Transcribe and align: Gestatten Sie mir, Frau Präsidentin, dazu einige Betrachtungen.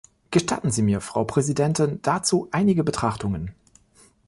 Gestatten 0.31 0.71
Sie 0.71 0.81
mir, 0.81 0.99
Frau 0.99 1.25
Präsidentin, 1.25 1.99
dazu 2.01 2.47
einige 2.51 2.83
Betrachtungen. 2.83 3.51